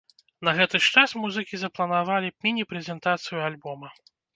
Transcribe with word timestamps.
На 0.47 0.53
гэты 0.59 0.81
ж 0.85 0.93
час 1.01 1.13
музыкі 1.27 1.55
запланавалі 1.65 2.35
міні-прэзентацыю 2.49 3.39
альбома. 3.53 3.99